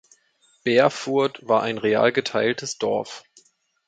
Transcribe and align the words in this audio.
Beerfurth 0.63 1.47
war 1.47 1.61
ein 1.61 1.77
real 1.77 2.11
geteiltes 2.11 2.79
Dorf. 2.79 3.23